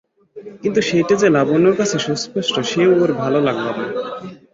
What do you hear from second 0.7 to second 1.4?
সেইটে যে